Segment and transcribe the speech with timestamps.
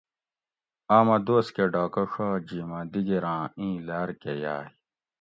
[0.95, 4.67] آمہ دوس کہۤ ڈاۤکہ ڛا جیمہ دیگیراں ایں لاۤرکہۤ یاۤئ